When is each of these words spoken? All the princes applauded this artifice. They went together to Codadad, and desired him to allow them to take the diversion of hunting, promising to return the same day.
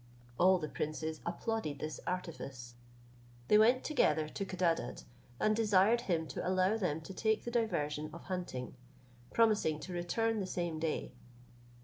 All 0.39 0.57
the 0.57 0.67
princes 0.67 1.21
applauded 1.27 1.77
this 1.77 1.99
artifice. 2.07 2.73
They 3.49 3.57
went 3.59 3.83
together 3.83 4.27
to 4.29 4.43
Codadad, 4.45 5.03
and 5.39 5.55
desired 5.55 6.01
him 6.01 6.27
to 6.29 6.43
allow 6.47 6.75
them 6.75 7.01
to 7.01 7.13
take 7.13 7.43
the 7.43 7.51
diversion 7.51 8.09
of 8.11 8.23
hunting, 8.23 8.73
promising 9.31 9.79
to 9.81 9.93
return 9.93 10.39
the 10.39 10.47
same 10.47 10.79
day. 10.79 11.11